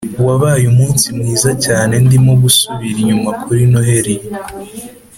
[0.27, 4.15] wabaye umunsi mwiza cyanendimo gusubira inyuma kuri noheri,